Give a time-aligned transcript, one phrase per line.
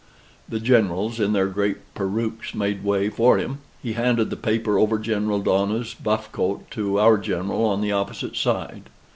[0.49, 3.59] The generals in their great perukes made way for him.
[3.83, 8.35] He handed the paper over General Dohna's buff coat to our General on the opposite
[8.35, 8.89] side.